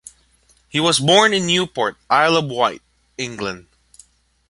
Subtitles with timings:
[0.67, 2.81] He was born in Newport, Isle of Wight,
[3.19, 3.67] England.